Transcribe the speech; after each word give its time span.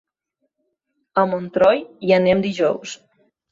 A 1.23 1.27
Montroi 1.35 1.83
hi 2.09 2.17
anem 2.19 2.43
dijous. 2.49 2.99